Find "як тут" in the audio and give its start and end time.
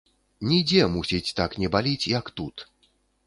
2.19-2.55